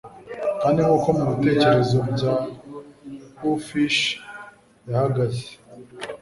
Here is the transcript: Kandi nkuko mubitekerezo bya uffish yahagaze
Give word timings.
Kandi 0.61 0.79
nkuko 0.85 1.07
mubitekerezo 1.17 1.97
bya 2.11 2.33
uffish 3.51 3.99
yahagaze 4.89 5.45